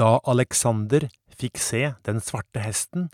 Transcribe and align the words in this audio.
da 0.00 0.16
Alexander 0.24 1.08
fikk 1.36 1.60
se 1.60 1.82
den 2.08 2.20
svarte 2.24 2.62
hesten, 2.64 3.10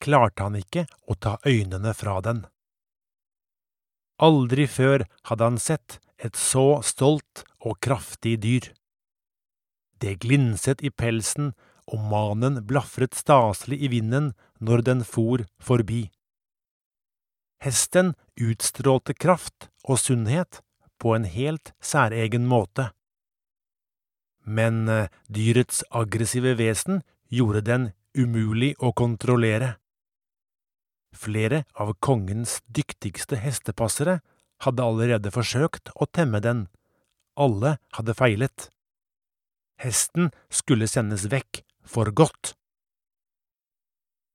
klarte 0.00 0.46
han 0.46 0.56
ikke 0.56 0.86
å 1.04 1.16
ta 1.20 1.36
øynene 1.44 1.92
fra 1.96 2.20
den. 2.24 2.46
Aldri 4.22 4.68
før 4.70 5.04
hadde 5.28 5.48
han 5.50 5.58
sett 5.60 5.98
et 6.16 6.38
så 6.38 6.80
stolt 6.86 7.44
og 7.60 7.80
kraftig 7.84 8.38
dyr. 8.44 8.70
Det 10.00 10.16
glinset 10.24 10.82
i 10.82 10.90
pelsen, 10.90 11.52
og 11.92 11.98
manen 12.08 12.60
blafret 12.66 13.16
staselig 13.18 13.80
i 13.82 13.88
vinden 13.90 14.30
når 14.62 14.84
den 14.86 15.00
for 15.04 15.42
forbi. 15.60 16.06
Hesten 17.62 18.14
utstrålte 18.38 19.14
kraft 19.14 19.68
og 19.82 19.98
sunnhet 20.00 20.62
på 21.02 21.12
en 21.16 21.26
helt 21.26 21.74
særegen 21.82 22.46
måte. 22.48 22.88
Men 24.44 24.88
eh, 24.88 25.08
dyrets 25.28 25.82
aggressive 25.90 26.54
vesen 26.58 27.02
gjorde 27.28 27.62
den 27.66 27.90
umulig 28.14 28.74
å 28.82 28.92
kontrollere. 28.92 29.76
Flere 31.12 31.64
av 31.74 31.94
kongens 32.00 32.60
dyktigste 32.66 33.38
hestepassere 33.40 34.20
hadde 34.64 34.84
allerede 34.84 35.32
forsøkt 35.34 35.92
å 35.94 36.08
temme 36.08 36.40
den. 36.40 36.66
Alle 37.36 37.76
hadde 37.96 38.16
feilet. 38.16 38.68
Hesten 39.82 40.30
skulle 40.52 40.88
sendes 40.88 41.26
vekk 41.32 41.62
for 41.84 42.12
godt. 42.14 42.54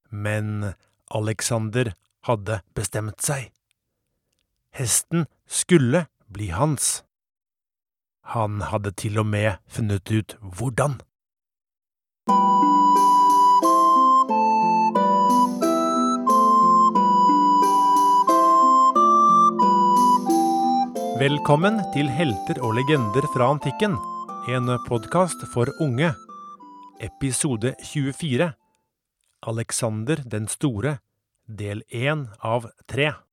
Men 0.10 0.74
Alexander 1.14 1.94
hadde 2.28 2.62
bestemt 2.76 3.22
seg. 3.24 3.52
Hesten 4.76 5.26
skulle 5.48 6.06
bli 6.28 6.52
hans. 6.52 7.07
Han 8.28 8.60
hadde 8.60 8.92
til 9.00 9.20
og 9.22 9.28
med 9.32 9.56
funnet 9.72 10.10
ut 10.12 10.34
hvordan. 10.58 10.98
Velkommen 21.18 21.80
til 21.96 22.12
Helter 22.14 22.60
og 22.62 22.76
legender 22.78 23.26
fra 23.32 23.48
antikken, 23.56 23.96
en 24.52 24.74
podkast 24.90 25.48
for 25.54 25.72
unge. 25.80 26.12
Episode 27.00 27.78
24 27.80 28.52
Alexander 29.48 30.20
den 30.26 30.52
store, 30.52 30.98
del 31.48 31.86
1 31.90 32.28
av 32.44 32.68
3 32.92 33.27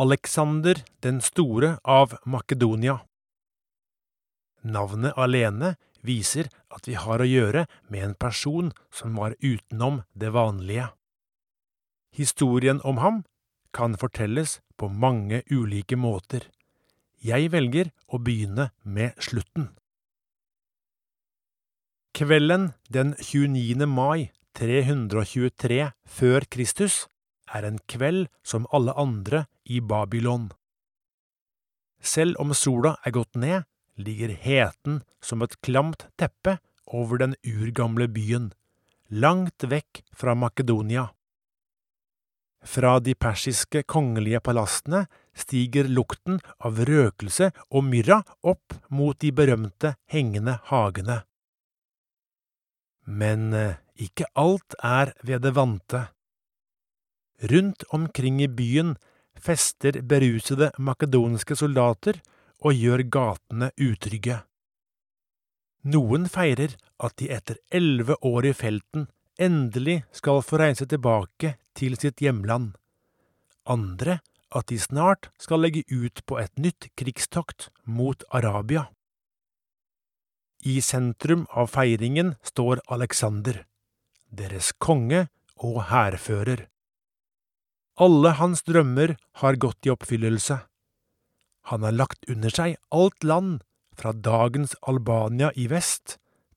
Alexander 0.00 0.84
den 1.00 1.20
store 1.20 1.74
av 1.84 2.14
Makedonia 2.24 2.94
Navnet 4.62 5.18
alene 5.20 5.74
viser 6.00 6.48
at 6.72 6.88
vi 6.88 6.94
har 6.96 7.20
å 7.20 7.26
gjøre 7.28 7.66
med 7.92 8.06
en 8.06 8.14
person 8.16 8.70
som 8.88 9.18
var 9.20 9.34
utenom 9.44 9.98
det 10.16 10.30
vanlige. 10.32 10.86
Historien 12.16 12.80
om 12.80 13.02
ham 13.04 13.20
kan 13.76 13.98
fortelles 14.00 14.62
på 14.80 14.88
mange 14.88 15.42
ulike 15.52 16.00
måter. 16.00 16.48
Jeg 17.20 17.52
velger 17.52 17.92
å 18.08 18.24
begynne 18.24 18.70
med 18.80 19.20
slutten. 19.20 19.68
Kvelden 22.16 22.70
den 22.88 23.12
29. 23.20 23.84
mai 23.84 24.30
323 24.56 25.90
før 26.08 26.48
Kristus 26.48 27.02
er 27.54 27.66
en 27.66 27.78
kveld 27.90 28.28
som 28.46 28.68
alle 28.72 28.94
andre 28.98 29.44
i 29.64 29.80
Babylon. 29.80 30.50
Selv 32.00 32.40
om 32.40 32.54
sola 32.56 32.96
er 33.04 33.14
gått 33.16 33.36
ned, 33.36 33.66
ligger 34.00 34.32
heten 34.32 35.02
som 35.20 35.42
et 35.44 35.58
klamt 35.60 36.06
teppe 36.16 36.58
over 36.86 37.20
den 37.20 37.36
urgamle 37.44 38.08
byen, 38.08 38.50
langt 39.08 39.66
vekk 39.68 40.02
fra 40.16 40.34
Makedonia. 40.34 41.10
Fra 42.60 42.98
de 43.00 43.14
persiske 43.16 43.82
kongelige 43.88 44.40
palassene 44.44 45.06
stiger 45.36 45.88
lukten 45.88 46.40
av 46.60 46.80
røkelse 46.84 47.50
og 47.70 47.86
myrra 47.88 48.20
opp 48.42 48.76
mot 48.92 49.16
de 49.20 49.32
berømte 49.32 49.94
hengende 50.12 50.58
hagene. 50.68 51.22
Men 53.06 53.52
eh, 53.56 53.78
ikke 53.96 54.28
alt 54.38 54.76
er 54.84 55.14
ved 55.24 55.42
det 55.46 55.54
vante. 55.56 56.04
Rundt 57.40 57.82
omkring 57.88 58.42
i 58.42 58.48
byen 58.48 58.96
fester 59.40 60.02
berusede 60.02 60.70
makedonske 60.78 61.56
soldater 61.56 62.20
og 62.60 62.76
gjør 62.76 63.04
gatene 63.08 63.70
utrygge. 63.80 64.42
Noen 65.88 66.26
feirer 66.28 66.76
at 67.00 67.16
de 67.16 67.30
etter 67.32 67.56
elleve 67.72 68.18
år 68.26 68.50
i 68.50 68.52
felten 68.52 69.06
endelig 69.40 70.02
skal 70.12 70.42
få 70.44 70.60
reise 70.60 70.84
tilbake 70.84 71.54
til 71.78 71.96
sitt 71.96 72.20
hjemland. 72.20 72.74
Andre 73.64 74.18
at 74.52 74.68
de 74.68 74.76
snart 74.82 75.30
skal 75.40 75.62
legge 75.64 75.86
ut 75.88 76.20
på 76.26 76.36
et 76.42 76.52
nytt 76.58 76.90
krigstokt 76.98 77.70
mot 77.86 78.24
Arabia. 78.28 78.88
I 80.60 80.80
sentrum 80.84 81.46
av 81.56 81.70
feiringen 81.72 82.34
står 82.44 82.82
Alexander, 82.92 83.62
deres 84.28 84.74
konge 84.76 85.28
og 85.56 85.86
hærfører. 85.88 86.66
Alle 88.00 88.30
hans 88.38 88.62
drømmer 88.64 89.18
har 89.42 89.58
gått 89.60 89.84
i 89.84 89.90
oppfyllelse. 89.92 90.56
Han 91.68 91.82
har 91.84 91.92
lagt 91.92 92.24
under 92.32 92.54
seg 92.54 92.78
alt 92.88 93.24
land, 93.24 93.60
fra 93.92 94.14
dagens 94.16 94.72
Albania 94.88 95.50
i 95.60 95.66
vest 95.68 96.14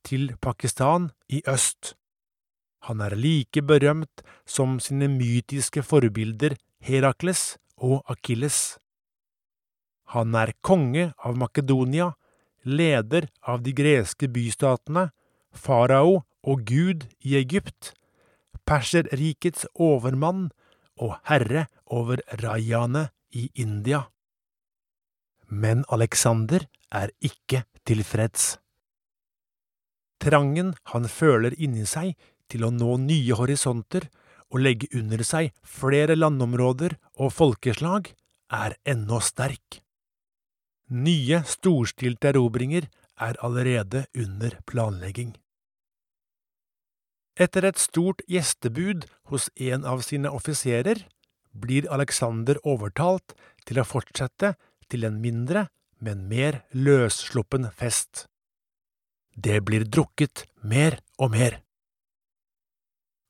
til 0.08 0.30
Pakistan 0.40 1.10
i 1.28 1.42
øst. 1.44 1.98
Han 2.88 3.04
er 3.04 3.18
like 3.20 3.60
berømt 3.68 4.24
som 4.48 4.78
sine 4.80 5.10
mytiske 5.12 5.84
forbilder 5.84 6.56
Herakles 6.80 7.58
og 7.76 8.08
Akilles. 8.08 8.78
Han 10.16 10.36
er 10.40 10.56
konge 10.64 11.10
av 11.20 11.36
Makedonia, 11.40 12.14
leder 12.64 13.28
av 13.44 13.64
de 13.68 13.76
greske 13.76 14.32
bystatene, 14.32 15.10
farao 15.52 16.24
og 16.44 16.64
gud 16.68 17.08
i 17.20 17.36
Egypt, 17.40 17.92
perserrikets 18.64 19.68
overmann 19.76 20.48
og 21.02 21.16
herre 21.30 21.68
over 21.94 22.22
rajaene 22.42 23.08
i 23.34 23.50
India. 23.56 24.04
Men 25.50 25.84
Alexander 25.94 26.66
er 26.94 27.14
ikke 27.22 27.64
tilfreds. 27.86 28.58
Trangen 30.24 30.74
han 30.94 31.10
føler 31.10 31.56
inni 31.60 31.86
seg 31.90 32.14
til 32.52 32.66
å 32.66 32.72
nå 32.72 32.96
nye 33.04 33.36
horisonter 33.38 34.08
og 34.54 34.62
legge 34.62 34.88
under 34.96 35.24
seg 35.26 35.52
flere 35.66 36.16
landområder 36.16 36.96
og 37.18 37.34
folkeslag, 37.34 38.12
er 38.54 38.76
ennå 38.86 39.18
sterk. 39.24 39.80
Nye 40.94 41.40
storstilte 41.50 42.30
erobringer 42.30 42.86
er 43.18 43.40
allerede 43.42 44.06
under 44.14 44.60
planlegging. 44.70 45.34
Etter 47.34 47.66
et 47.66 47.80
stort 47.82 48.22
gjestebud 48.30 49.08
hos 49.32 49.50
en 49.58 49.86
av 49.90 50.04
sine 50.06 50.30
offiserer 50.30 51.08
blir 51.54 51.90
Alexander 51.94 52.60
overtalt 52.62 53.34
til 53.66 53.80
å 53.82 53.88
fortsette 53.88 54.54
til 54.90 55.08
en 55.08 55.18
mindre, 55.22 55.68
men 56.04 56.28
mer 56.30 56.62
løssluppen 56.76 57.70
fest. 57.74 58.28
Det 59.34 59.64
blir 59.66 59.86
drukket 59.90 60.46
mer 60.62 61.00
og 61.18 61.34
mer. 61.34 61.62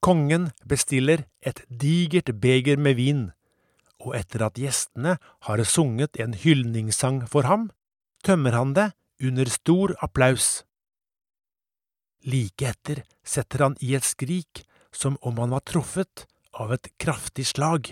Kongen 0.03 0.49
bestiller 0.67 1.23
et 1.39 1.61
digert 1.69 2.33
beger 2.43 2.75
med 2.75 2.97
vin, 2.99 3.23
og 4.03 4.17
etter 4.19 4.43
at 4.43 4.59
gjestene 4.59 5.15
har 5.47 5.63
sunget 5.63 6.19
en 6.19 6.35
hyldningssang 6.35 7.23
for 7.31 7.47
ham, 7.47 7.69
tømmer 8.23 8.51
han 8.57 8.75
det 8.75 8.89
under 9.23 9.47
stor 9.47 9.95
applaus. 10.03 10.65
Like 12.23 12.67
etter 12.69 13.03
setter 13.23 13.65
han 13.65 13.75
i 13.81 13.95
et 13.97 14.07
skrik 14.07 14.63
som 14.95 15.17
om 15.21 15.37
han 15.41 15.51
var 15.55 15.65
truffet 15.67 16.25
av 16.53 16.71
et 16.75 16.87
kraftig 17.01 17.45
slag. 17.49 17.91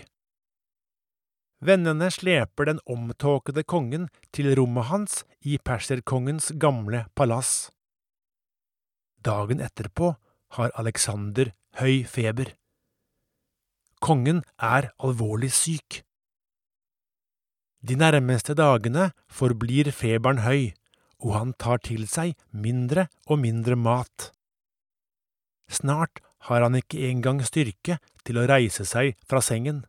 Vennene 1.62 2.08
sleper 2.10 2.66
den 2.66 2.80
omtåkede 2.90 3.62
kongen 3.62 4.08
til 4.34 4.50
rommet 4.58 4.88
hans 4.90 5.20
i 5.46 5.58
perserkongens 5.62 6.50
gamle 6.58 7.04
palass. 7.14 7.70
Dagen 9.22 9.62
etterpå 9.62 10.14
har 10.58 10.72
Alexander 10.74 11.52
høy 11.78 12.02
feber. 12.08 12.56
Kongen 14.02 14.42
er 14.58 14.90
alvorlig 14.98 15.52
syk. 15.54 16.02
De 17.82 17.94
nærmeste 17.98 18.54
dagene 18.58 19.10
forblir 19.30 19.90
feberen 19.94 20.42
høy, 20.42 20.72
og 21.22 21.34
han 21.36 21.52
tar 21.58 21.82
til 21.86 22.06
seg 22.10 22.34
mindre 22.50 23.06
og 23.30 23.40
mindre 23.42 23.78
mat. 23.78 24.32
Snart 25.70 26.20
har 26.48 26.64
han 26.64 26.76
ikke 26.76 27.00
engang 27.08 27.40
styrke 27.46 27.98
til 28.26 28.40
å 28.40 28.46
reise 28.50 28.84
seg 28.88 29.14
fra 29.30 29.40
sengen. 29.44 29.84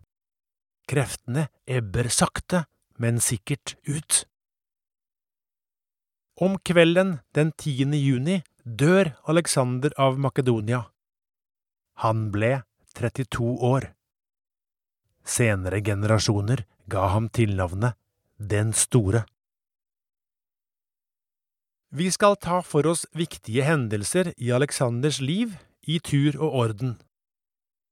Kreftene 0.89 1.47
ebber 1.65 2.09
sakte, 2.13 2.65
men 3.01 3.19
sikkert 3.24 3.75
ut. 3.89 4.24
Om 6.38 6.57
kvelden 6.65 7.18
den 7.36 7.51
10. 7.51 7.94
juni 7.97 8.41
dør 8.63 9.13
Alexander 9.29 9.94
av 9.97 10.19
Makedonia. 10.21 10.86
Han 12.06 12.29
ble 12.33 12.63
32 12.97 13.57
år. 13.65 13.89
Senere 15.24 15.81
generasjoner 15.81 16.65
ga 16.89 17.07
ham 17.13 17.29
tilnavnet 17.29 17.95
Den 18.38 18.74
store. 18.74 19.24
Vi 21.94 22.07
skal 22.10 22.40
ta 22.42 22.63
for 22.66 22.88
oss 22.90 23.04
viktige 23.13 23.68
hendelser 23.68 24.31
i 24.42 24.48
Aleksanders 24.56 25.19
liv 25.22 25.51
i 25.86 26.00
tur 26.01 26.40
og 26.40 26.56
orden. 26.63 26.95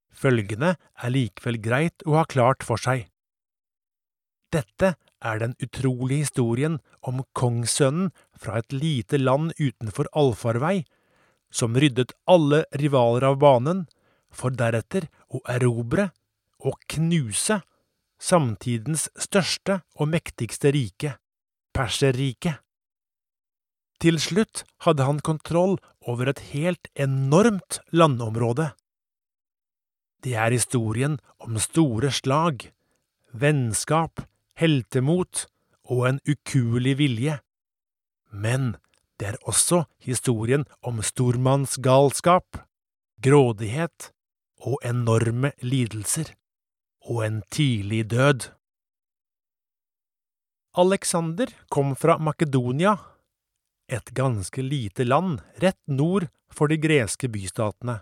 Følgende 0.09 0.71
er 0.97 1.13
likevel 1.13 1.59
greit 1.61 2.01
å 2.09 2.15
ha 2.17 2.23
klart 2.25 2.65
for 2.65 2.81
seg. 2.81 3.03
Dette 4.49 4.95
er 5.21 5.37
den 5.43 5.53
utrolige 5.61 6.25
historien 6.25 6.79
om 7.05 7.21
kongssønnen 7.37 8.09
fra 8.33 8.57
et 8.63 8.73
lite 8.73 9.19
land 9.21 9.53
utenfor 9.61 10.09
allfarvei, 10.17 10.81
som 11.53 11.77
ryddet 11.77 12.15
alle 12.25 12.63
rivaler 12.81 13.27
av 13.29 13.37
banen, 13.37 13.85
for 14.33 14.49
deretter 14.49 15.11
å 15.29 15.43
erobre 15.45 16.09
og 16.65 16.81
knuse 16.89 17.59
samtidens 18.17 19.11
største 19.13 19.83
og 19.99 20.09
mektigste 20.09 20.73
rike, 20.73 21.19
Perserriket. 21.71 22.65
Til 24.01 24.17
slutt 24.17 24.63
hadde 24.81 25.05
han 25.05 25.19
kontroll 25.21 25.75
over 26.09 26.31
et 26.31 26.41
helt 26.51 26.89
enormt 26.97 27.79
landområde. 27.93 28.71
Det 30.25 30.33
er 30.37 30.53
historien 30.53 31.19
om 31.41 31.59
store 31.61 32.09
slag, 32.13 32.71
vennskap, 33.33 34.23
heltemot 34.57 35.45
og 35.85 36.07
en 36.09 36.19
ukuelig 36.25 36.95
vilje. 36.97 37.37
Men 38.31 38.75
det 39.21 39.33
er 39.33 39.37
også 39.45 39.83
historien 40.01 40.65
om 40.81 41.01
stormannsgalskap, 41.05 42.57
grådighet 43.21 44.09
og 44.65 44.81
enorme 44.85 45.53
lidelser, 45.61 46.33
og 47.05 47.25
en 47.25 47.41
tidlig 47.53 48.07
død. 48.09 48.49
Alexander 50.77 51.53
kom 51.69 51.93
fra 51.99 52.17
Makedonia, 52.17 52.95
et 53.91 54.13
ganske 54.15 54.63
lite 54.63 55.05
land 55.05 55.41
rett 55.63 55.81
nord 55.87 56.29
for 56.51 56.71
de 56.71 56.79
greske 56.79 57.29
bystatene. 57.31 57.99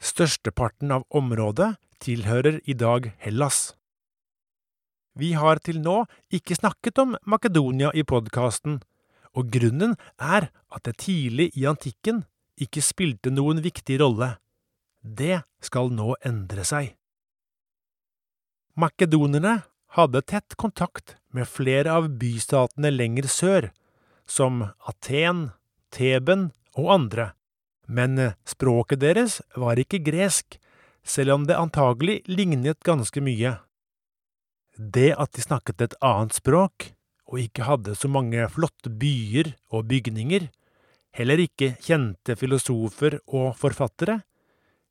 Størsteparten 0.00 0.92
av 0.94 1.04
området 1.10 1.74
tilhører 2.00 2.60
i 2.64 2.76
dag 2.76 3.10
Hellas. 3.20 3.74
Vi 5.18 5.32
har 5.36 5.60
til 5.64 5.80
nå 5.84 6.04
ikke 6.32 6.56
snakket 6.56 7.00
om 7.02 7.16
Makedonia 7.28 7.90
i 7.92 8.04
podkasten, 8.06 8.78
og 9.36 9.50
grunnen 9.52 9.96
er 10.16 10.48
at 10.70 10.86
det 10.86 10.96
tidlig 11.04 11.50
i 11.58 11.66
antikken 11.68 12.24
ikke 12.60 12.82
spilte 12.84 13.32
noen 13.32 13.60
viktig 13.64 13.98
rolle. 14.00 14.36
Det 15.00 15.42
skal 15.64 15.92
nå 15.92 16.14
endre 16.26 16.64
seg. 16.66 16.94
Makedonerne 18.80 19.60
hadde 19.96 20.22
tett 20.22 20.56
kontakt 20.56 21.16
med 21.34 21.48
flere 21.48 21.92
av 21.92 22.08
bystatene 22.20 22.92
lenger 22.94 23.28
sør, 23.28 23.70
som 24.30 24.62
Aten, 24.86 25.50
Teben 25.90 26.50
og 26.78 26.92
andre, 26.94 27.32
men 27.90 28.30
språket 28.46 29.02
deres 29.02 29.40
var 29.58 29.80
ikke 29.82 29.98
gresk, 30.06 30.60
selv 31.02 31.34
om 31.34 31.48
det 31.48 31.58
antagelig 31.58 32.20
lignet 32.30 32.78
ganske 32.86 33.22
mye. 33.24 33.56
Det 34.78 35.10
at 35.18 35.34
de 35.34 35.42
snakket 35.42 35.82
et 35.82 35.98
annet 36.04 36.36
språk, 36.38 36.92
og 37.30 37.42
ikke 37.42 37.66
hadde 37.66 37.96
så 37.98 38.10
mange 38.10 38.46
flotte 38.50 38.90
byer 38.90 39.54
og 39.74 39.88
bygninger, 39.90 40.48
heller 41.18 41.42
ikke 41.42 41.74
kjente 41.82 42.36
filosofer 42.38 43.18
og 43.26 43.54
forfattere, 43.58 44.20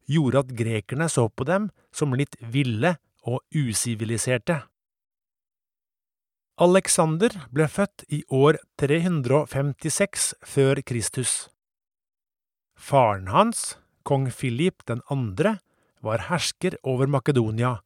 gjorde 0.09 0.44
at 0.44 0.56
grekerne 0.57 1.07
så 1.12 1.27
på 1.30 1.45
dem 1.47 1.69
som 1.95 2.15
litt 2.18 2.36
ville 2.41 2.95
og 3.27 3.44
usiviliserte. 3.56 4.62
Alexander 6.59 7.31
ble 7.56 7.69
født 7.71 8.03
i 8.11 8.17
år 8.35 8.57
356 8.81 10.33
før 10.44 10.81
Kristus. 10.83 11.47
Faren 12.75 13.29
hans, 13.31 13.77
kong 14.03 14.25
Philip 14.27 14.83
2., 14.83 14.97
var 16.03 16.25
hersker 16.27 16.75
over 16.83 17.07
Makedonia 17.07 17.77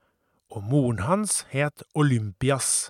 og 0.50 0.66
moren 0.72 1.04
hans 1.06 1.44
het 1.54 1.86
Olympias. 1.94 2.90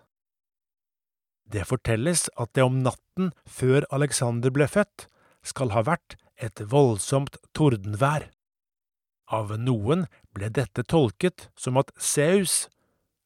Det 1.51 1.67
fortelles 1.67 2.29
at 2.39 2.55
det 2.55 2.63
om 2.63 2.79
natten 2.87 3.33
før 3.43 3.83
Alexander 3.91 4.55
ble 4.55 4.71
født, 4.71 5.09
skal 5.43 5.75
ha 5.75 5.83
vært 5.83 6.15
et 6.39 6.63
voldsomt 6.63 7.35
tordenvær. 7.51 8.29
Av 9.27 9.51
noen 9.59 10.07
ble 10.31 10.47
dette 10.47 10.87
tolket 10.87 11.49
som 11.59 11.75
at 11.75 11.91
Zeus, 11.99 12.69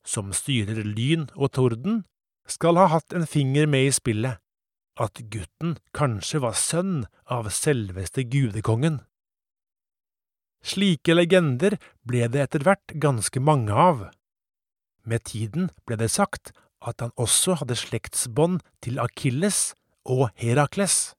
som 0.01 0.33
styrer 0.33 0.81
lyn 0.81 1.29
og 1.37 1.53
torden, 1.53 2.07
skal 2.47 2.79
ha 2.79 2.87
hatt 2.91 3.13
en 3.13 3.27
finger 3.27 3.67
med 3.69 3.89
i 3.89 3.93
spillet, 3.95 4.39
at 4.97 5.21
gutten 5.31 5.77
kanskje 5.95 6.41
var 6.41 6.55
sønn 6.57 7.05
av 7.29 7.49
selveste 7.53 8.25
gudekongen. 8.25 9.01
Slike 10.65 11.13
legender 11.13 11.77
ble 12.07 12.25
det 12.33 12.47
etter 12.47 12.65
hvert 12.65 12.95
ganske 13.03 13.39
mange 13.39 13.73
av. 13.73 14.07
Med 15.07 15.23
tiden 15.29 15.69
ble 15.85 15.99
det 16.01 16.09
sagt 16.11 16.51
at 16.83 17.03
han 17.03 17.13
også 17.15 17.59
hadde 17.61 17.77
slektsbånd 17.77 18.63
til 18.83 18.99
Akilles 19.01 19.71
og 20.07 20.27
Herakles. 20.39 21.13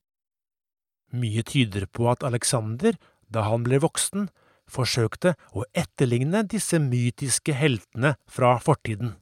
Mye 1.14 1.44
tyder 1.46 1.86
på 1.86 2.10
at 2.10 2.24
Alexander, 2.26 2.98
da 3.32 3.46
han 3.48 3.64
ble 3.64 3.80
voksen, 3.80 4.28
forsøkte 4.68 5.34
å 5.56 5.64
etterligne 5.72 6.42
disse 6.44 6.80
mytiske 6.82 7.54
heltene 7.56 8.16
fra 8.28 8.58
fortiden. 8.60 9.16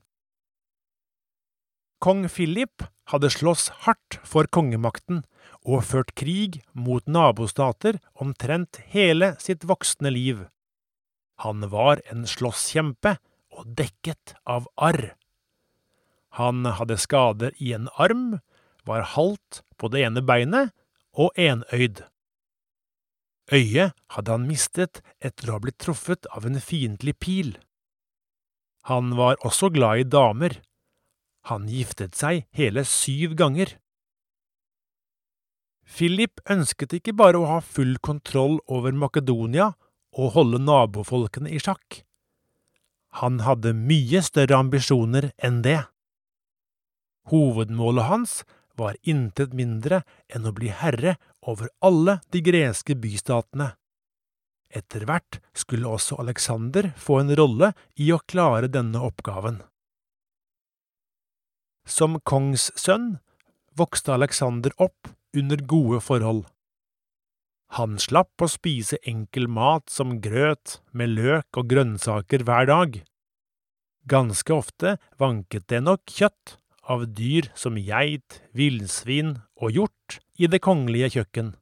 Kong 1.98 2.26
Philip 2.28 2.84
hadde 3.10 3.30
slåss 3.32 3.68
hardt 3.86 4.18
for 4.26 4.48
kongemakten 4.52 5.22
og 5.64 5.84
ført 5.88 6.12
krig 6.18 6.60
mot 6.74 7.06
nabostater 7.08 7.98
omtrent 8.20 8.80
hele 8.92 9.34
sitt 9.42 9.64
voksne 9.66 10.12
liv. 10.12 10.44
Han 11.44 11.68
var 11.72 12.02
en 12.12 12.26
slåsskjempe 12.28 13.16
og 13.56 13.70
dekket 13.78 14.36
av 14.44 14.68
arr. 14.76 15.14
Han 16.36 16.68
hadde 16.78 16.98
skader 17.00 17.56
i 17.56 17.72
en 17.72 17.88
arm, 17.96 18.40
var 18.84 19.08
halvt 19.16 19.62
på 19.80 19.88
det 19.92 20.04
ene 20.04 20.22
beinet 20.22 20.72
og 21.16 21.32
enøyd. 21.40 22.04
Øyet 23.52 23.94
hadde 24.12 24.34
han 24.34 24.46
mistet 24.48 25.00
etter 25.24 25.48
å 25.48 25.56
ha 25.56 25.62
blitt 25.62 25.78
truffet 25.80 26.26
av 26.34 26.46
en 26.48 26.58
fiendtlig 26.60 27.16
pil. 27.22 27.52
Han 28.90 29.14
var 29.18 29.38
også 29.46 29.70
glad 29.74 30.02
i 30.02 30.08
damer. 30.10 30.58
Han 31.46 31.68
giftet 31.70 32.16
seg 32.18 32.46
hele 32.56 32.82
syv 32.88 33.36
ganger. 33.38 33.76
Philip 35.86 36.40
ønsket 36.50 36.96
ikke 36.98 37.14
bare 37.14 37.38
å 37.38 37.46
ha 37.46 37.60
full 37.62 37.94
kontroll 38.02 38.58
over 38.66 38.96
Makedonia 38.96 39.70
og 40.16 40.32
holde 40.34 40.58
nabofolkene 40.64 41.52
i 41.54 41.60
sjakk. 41.62 42.02
Han 43.22 43.38
hadde 43.46 43.76
mye 43.78 44.20
større 44.26 44.58
ambisjoner 44.58 45.30
enn 45.38 45.62
det. 45.64 45.78
Hovedmålet 47.30 48.10
hans 48.10 48.34
var 48.76 48.98
intet 49.08 49.54
mindre 49.56 50.02
enn 50.28 50.46
å 50.46 50.52
bli 50.56 50.68
herre 50.68 51.16
over 51.46 51.70
alle 51.86 52.18
de 52.34 52.42
greske 52.44 52.98
bystatene. 52.98 53.70
Etter 54.68 55.06
hvert 55.08 55.38
skulle 55.56 55.88
også 55.88 56.18
Alexander 56.20 56.90
få 56.98 57.22
en 57.22 57.32
rolle 57.38 57.72
i 58.02 58.10
å 58.12 58.20
klare 58.26 58.68
denne 58.68 59.00
oppgaven. 59.00 59.62
Som 61.86 62.18
kongssønn 62.26 63.16
vokste 63.78 64.10
Alexander 64.16 64.74
opp 64.82 65.12
under 65.36 65.60
gode 65.70 66.00
forhold. 66.02 66.44
Han 67.78 67.96
slapp 68.02 68.42
å 68.42 68.48
spise 68.50 68.98
enkel 69.06 69.46
mat 69.50 69.90
som 69.90 70.16
grøt 70.22 70.80
med 70.90 71.14
løk 71.14 71.60
og 71.60 71.68
grønnsaker 71.70 72.42
hver 72.46 72.66
dag. 72.70 73.00
Ganske 74.06 74.54
ofte 74.54 74.96
vanket 75.18 75.66
det 75.70 75.82
nok 75.82 76.02
kjøtt 76.10 76.56
av 76.86 77.06
dyr 77.18 77.50
som 77.58 77.78
geit, 77.78 78.40
villsvin 78.54 79.36
og 79.58 79.74
hjort 79.74 80.18
i 80.38 80.50
det 80.50 80.62
kongelige 80.62 81.12
kjøkken. 81.18 81.54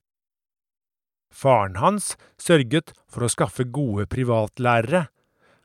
Faren 1.34 1.80
hans 1.80 2.14
sørget 2.38 2.92
for 3.10 3.26
å 3.26 3.32
skaffe 3.32 3.66
gode 3.66 4.06
privatlærere, 4.12 5.08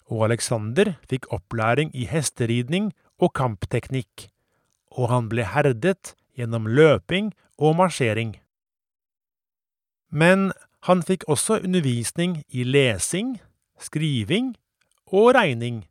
og 0.10 0.26
Alexander 0.30 0.96
fikk 1.12 1.28
opplæring 1.36 1.92
i 1.94 2.08
hesteridning 2.10 2.90
og 3.22 3.36
kampteknikk, 3.38 4.30
og 4.96 5.10
han 5.12 5.30
ble 5.32 5.46
herdet 5.46 6.16
gjennom 6.38 6.68
løping 6.68 7.34
og 7.60 7.78
marsjering. 7.80 8.38
Men 10.10 10.52
han 10.88 11.04
fikk 11.06 11.28
også 11.30 11.60
undervisning 11.66 12.40
i 12.50 12.64
lesing, 12.64 13.38
skriving 13.80 14.56
og 15.12 15.34
regning, 15.36 15.84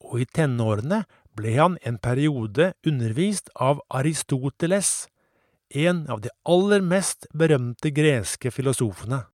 og 0.00 0.22
i 0.22 0.26
tenårene 0.26 1.04
ble 1.36 1.52
han 1.58 1.76
en 1.86 1.98
periode 2.00 2.72
undervist 2.86 3.50
av 3.60 3.82
Aristoteles, 3.92 5.06
en 5.74 6.06
av 6.08 6.22
de 6.24 6.30
aller 6.48 6.82
mest 6.82 7.26
berømte 7.34 7.90
greske 7.92 8.52
filosofene. 8.54 9.24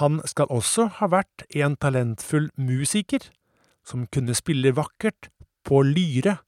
Han 0.00 0.20
skal 0.26 0.50
også 0.50 0.88
ha 0.98 1.08
vært 1.10 1.44
en 1.54 1.76
talentfull 1.78 2.48
musiker, 2.58 3.22
som 3.84 4.08
kunne 4.08 4.34
spille 4.34 4.72
vakkert 4.74 5.28
på 5.66 5.82
lyre, 5.86 6.38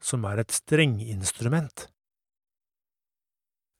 som 0.00 0.24
er 0.28 0.42
et 0.42 0.54
strenginstrument. 0.54 1.88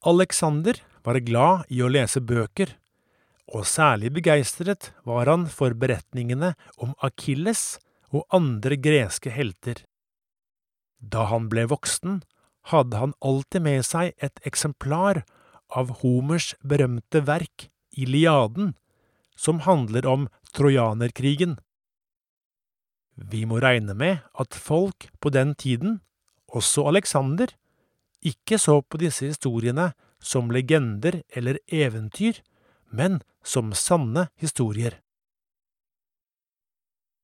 Alexander 0.05 0.79
var 1.05 1.19
glad 1.25 1.69
i 1.69 1.81
å 1.81 1.89
lese 1.91 2.21
bøker, 2.21 2.77
og 3.51 3.67
særlig 3.67 4.13
begeistret 4.15 4.91
var 5.05 5.29
han 5.29 5.47
for 5.51 5.75
beretningene 5.77 6.53
om 6.81 6.93
Akilles 7.03 7.79
og 8.11 8.25
andre 8.33 8.77
greske 8.79 9.33
helter. 9.33 9.83
Da 11.01 11.25
han 11.31 11.49
ble 11.51 11.65
voksen, 11.69 12.21
hadde 12.69 12.97
han 13.01 13.15
alltid 13.25 13.65
med 13.65 13.85
seg 13.85 14.13
et 14.21 14.37
eksemplar 14.47 15.23
av 15.73 16.01
Homers 16.01 16.53
berømte 16.61 17.23
verk 17.25 17.69
Iliaden, 17.97 18.75
som 19.35 19.63
handler 19.65 20.05
om 20.07 20.27
trojanerkrigen. 20.53 21.57
Vi 23.15 23.45
må 23.45 23.59
regne 23.63 23.95
med 23.97 24.21
at 24.39 24.55
folk 24.55 25.09
på 25.19 25.31
den 25.33 25.55
tiden, 25.55 25.99
også 26.51 26.87
Alexander, 26.91 27.49
ikke 28.21 28.59
så 28.61 28.81
på 28.81 28.99
disse 29.01 29.25
historiene 29.31 29.91
som 30.21 30.51
legender 30.53 31.21
eller 31.35 31.57
eventyr, 31.67 32.41
men 32.91 33.21
som 33.43 33.71
sanne 33.73 34.27
historier. 34.39 34.99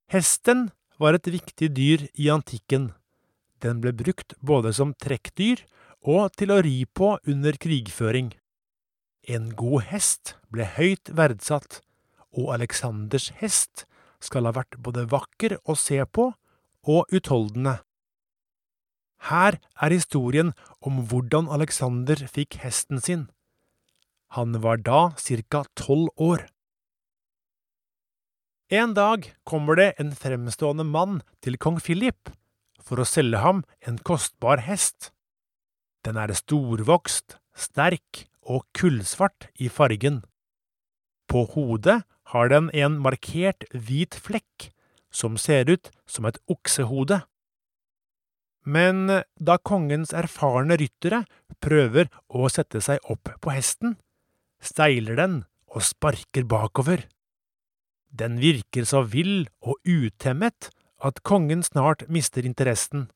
Hesten 0.10 0.69
var 0.98 1.17
et 1.17 1.27
viktig 1.27 1.69
dyr 1.75 2.07
i 2.15 2.29
antikken. 2.34 2.93
Den 3.62 3.81
ble 3.84 3.93
brukt 3.93 4.34
både 4.41 4.72
som 4.74 4.93
trekkdyr 4.96 5.65
og 6.07 6.31
til 6.39 6.53
å 6.53 6.62
ri 6.63 6.86
på 6.86 7.17
under 7.27 7.57
krigføring. 7.60 8.31
En 9.27 9.51
god 9.60 9.89
hest 9.91 10.38
ble 10.53 10.65
høyt 10.77 11.12
verdsatt, 11.12 11.81
og 12.31 12.53
Aleksanders 12.55 13.31
hest 13.41 13.84
skal 14.24 14.48
ha 14.48 14.53
vært 14.55 14.77
både 14.79 15.07
vakker 15.12 15.57
å 15.67 15.75
se 15.75 16.00
på 16.05 16.31
og 16.88 17.12
utholdende. 17.12 17.81
Her 19.17 19.57
er 19.81 19.93
historien 19.93 20.53
om 20.81 21.01
hvordan 21.09 21.50
Alexander 21.50 22.21
fikk 22.29 22.59
hesten 22.62 23.01
sin. 23.01 23.27
Han 24.36 24.62
var 24.62 24.77
da 24.77 25.12
ca. 25.17 25.63
tolv 25.75 26.09
år. 26.17 26.47
En 28.69 28.93
dag 28.93 29.33
kommer 29.45 29.75
det 29.79 29.93
en 30.00 30.12
fremstående 30.12 30.83
mann 30.83 31.21
til 31.41 31.57
kong 31.57 31.79
Philip 31.79 32.29
for 32.83 33.00
å 33.00 33.07
selge 33.07 33.39
ham 33.39 33.63
en 33.88 33.97
kostbar 33.97 34.59
hest. 34.65 35.13
Den 36.03 36.19
er 36.19 36.33
storvokst, 36.36 37.38
sterk 37.55 38.27
og 38.43 38.67
kullsvart 38.75 39.47
i 39.59 39.69
fargen. 39.71 40.21
På 41.27 41.45
hodet 41.51 42.01
har 42.31 42.51
den 42.51 42.69
en 42.75 43.00
markert 43.03 43.63
hvit 43.71 44.15
flekk 44.15 44.69
som 45.12 45.39
ser 45.39 45.71
ut 45.71 45.91
som 46.07 46.27
et 46.27 46.39
oksehode. 46.51 47.21
Men 48.67 49.07
da 49.39 49.55
kongens 49.63 50.12
erfarne 50.12 50.75
ryttere 50.79 51.21
prøver 51.63 52.09
å 52.27 52.50
sette 52.51 52.81
seg 52.83 53.00
opp 53.07 53.31
på 53.39 53.53
hesten, 53.55 53.95
steiler 54.59 55.15
den 55.15 55.38
og 55.71 55.86
sparker 55.88 56.43
bakover. 56.50 57.05
Den 58.12 58.39
virker 58.41 58.88
så 58.88 59.05
vill 59.07 59.47
og 59.62 59.79
utemmet 59.88 60.71
at 61.00 61.21
kongen 61.24 61.63
snart 61.63 62.07
mister 62.12 62.43
interessen. 62.47 63.07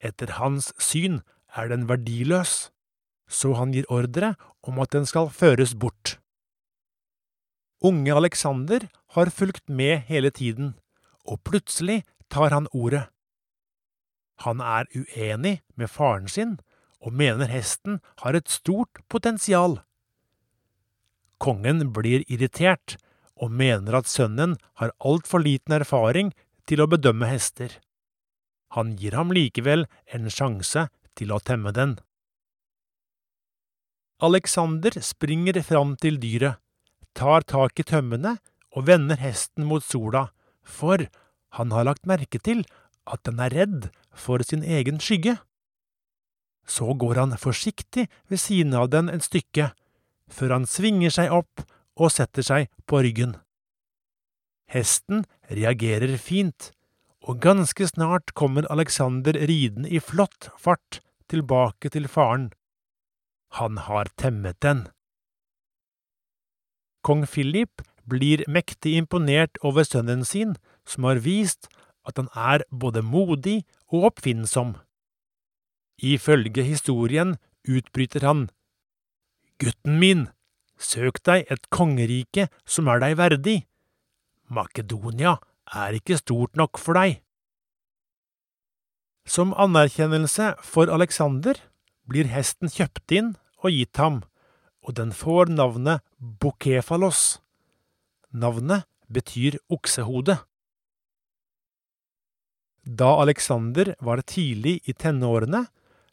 Etter 0.00 0.36
hans 0.38 0.70
syn 0.80 1.20
er 1.56 1.68
den 1.72 1.86
verdiløs, 1.90 2.70
så 3.28 3.56
han 3.58 3.72
gir 3.74 3.88
ordre 3.92 4.36
om 4.62 4.78
at 4.80 4.92
den 4.94 5.08
skal 5.08 5.28
føres 5.34 5.74
bort. 5.74 6.16
Unge 7.84 8.14
Alexander 8.14 8.86
har 9.16 9.32
fulgt 9.34 9.68
med 9.68 10.06
hele 10.08 10.30
tiden, 10.30 10.76
og 11.26 11.42
plutselig 11.44 12.04
tar 12.32 12.54
han 12.54 12.70
ordet. 12.72 13.08
Han 14.44 14.60
er 14.60 14.88
uenig 14.92 15.60
med 15.76 15.90
faren 15.90 16.28
sin 16.28 16.58
og 17.00 17.14
mener 17.16 17.48
hesten 17.48 18.00
har 18.22 18.36
et 18.36 18.50
stort 18.50 19.00
potensial. 19.12 19.80
Kongen 21.38 21.92
blir 21.96 22.24
irritert 22.32 22.96
og 23.36 23.52
mener 23.52 23.98
at 23.98 24.08
sønnen 24.08 24.56
har 24.80 24.94
altfor 25.04 25.44
liten 25.44 25.76
erfaring 25.76 26.32
til 26.68 26.82
å 26.82 26.88
bedømme 26.90 27.28
hester. 27.30 27.70
Han 28.74 28.96
gir 28.98 29.16
ham 29.16 29.32
likevel 29.32 29.86
en 30.12 30.30
sjanse 30.32 30.88
til 31.16 31.32
å 31.32 31.40
temme 31.40 31.72
den. 31.76 31.96
Alexander 34.24 34.96
springer 35.04 35.60
fram 35.62 35.92
til 36.00 36.16
dyret, 36.20 36.56
tar 37.12 37.44
tak 37.44 37.76
i 37.80 37.84
tømmene 37.84 38.38
og 38.76 38.88
vender 38.88 39.20
hesten 39.20 39.68
mot 39.68 39.84
sola, 39.84 40.30
for 40.64 41.04
han 41.56 41.72
har 41.72 41.86
lagt 41.88 42.08
merke 42.08 42.40
til 42.40 42.64
at 43.06 43.22
den 43.28 43.40
er 43.40 43.54
redd 43.54 43.88
for 44.16 44.42
sin 44.42 44.64
egen 44.64 45.00
skygge. 45.02 45.38
Så 46.66 46.94
går 46.98 47.20
han 47.20 47.36
forsiktig 47.38 48.08
ved 48.28 48.42
siden 48.42 48.74
av 48.74 48.90
den 48.90 49.08
et 49.12 49.24
stykke, 49.26 49.70
før 50.28 50.58
han 50.58 50.66
svinger 50.66 51.14
seg 51.14 51.32
opp 51.32 51.62
og 51.96 52.10
setter 52.12 52.42
seg 52.42 52.70
på 52.90 53.02
ryggen. 53.06 53.36
Hesten 54.66 55.24
reagerer 55.46 56.16
fint, 56.18 56.72
og 57.22 57.40
ganske 57.42 57.86
snart 57.86 58.34
kommer 58.34 58.66
Alexander 58.70 59.34
ridende 59.46 59.90
i 59.90 60.02
flott 60.02 60.50
fart 60.58 61.00
tilbake 61.30 61.90
til 61.94 62.10
faren. 62.10 62.50
Han 63.58 63.78
har 63.86 64.10
temmet 64.18 64.58
den. 64.62 64.86
Kong 67.06 67.22
Philip 67.30 67.82
blir 68.06 68.42
mektig 68.50 68.96
imponert 68.98 69.58
over 69.62 69.86
sønnen 69.86 70.24
sin, 70.26 70.56
som 70.86 71.06
har 71.06 71.22
vist 71.22 71.70
at 72.06 72.18
han 72.20 72.28
er 72.34 72.64
både 72.70 73.02
modig 73.02 73.64
og 73.90 74.10
oppfinnsom. 74.12 74.76
Ifølge 75.98 76.62
historien 76.62 77.36
utbryter 77.66 78.26
han, 78.26 78.48
Gutten 79.58 79.98
min, 79.98 80.26
søk 80.76 81.22
deg 81.24 81.46
et 81.48 81.70
kongerike 81.72 82.50
som 82.68 82.90
er 82.92 83.00
deg 83.00 83.16
verdig. 83.16 83.58
Makedonia 84.52 85.38
er 85.72 85.96
ikke 85.96 86.18
stort 86.20 86.56
nok 86.60 86.78
for 86.78 86.98
deg. 86.98 87.22
Som 89.26 89.56
anerkjennelse 89.56 90.52
for 90.62 90.92
Alexander 90.92 91.58
blir 92.06 92.28
hesten 92.30 92.70
kjøpt 92.70 93.16
inn 93.16 93.32
og 93.64 93.72
gitt 93.74 93.98
ham, 93.98 94.20
og 94.86 94.94
den 95.00 95.10
får 95.10 95.50
navnet 95.50 96.04
Bokefalos. 96.20 97.40
Navnet 98.30 98.86
betyr 99.10 99.58
oksehode. 99.72 100.38
Da 102.86 103.16
Alexander 103.18 103.94
var 103.98 104.22
tidlig 104.22 104.78
i 104.86 104.94
tenårene, 104.94 105.66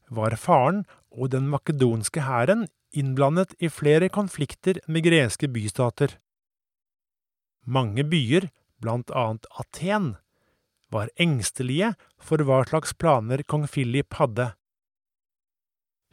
var 0.09 0.33
faren 0.41 0.83
og 1.13 1.29
den 1.29 1.45
makedonske 1.49 2.25
hæren 2.25 2.65
innblandet 2.93 3.53
i 3.61 3.69
flere 3.69 4.09
konflikter 4.09 4.79
med 4.87 5.05
greske 5.05 5.47
bystater. 5.53 6.17
Mange 7.65 8.03
byer, 8.03 8.49
blant 8.81 9.13
annet 9.13 9.45
Aten, 9.53 10.15
var 10.91 11.13
engstelige 11.17 11.93
for 12.21 12.41
hva 12.41 12.63
slags 12.65 12.93
planer 12.97 13.45
kong 13.45 13.67
Philip 13.69 14.13
hadde. 14.17 14.51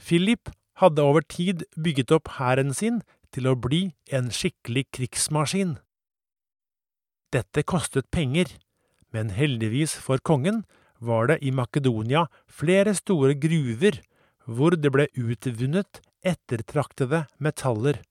Philip 0.00 0.52
hadde 0.80 1.04
over 1.04 1.24
tid 1.24 1.64
bygget 1.76 2.12
opp 2.16 2.36
hæren 2.36 2.72
sin 2.76 3.00
til 3.32 3.48
å 3.48 3.56
bli 3.56 3.90
en 4.12 4.30
skikkelig 4.32 4.86
krigsmaskin. 4.96 5.78
Dette 7.32 7.62
kostet 7.62 8.08
penger, 8.10 8.48
men 9.14 9.32
heldigvis 9.34 9.96
for 9.98 10.18
kongen 10.18 10.62
var 10.98 11.30
det 11.30 11.40
i 11.44 11.50
Makedonia 11.50 12.26
flere 12.46 12.94
store 12.94 13.34
gruver 13.34 14.00
hvor 14.44 14.76
det 14.76 14.92
ble 14.92 15.08
utvunnet 15.16 16.00
ettertraktede 16.26 17.24
metaller. 17.38 18.02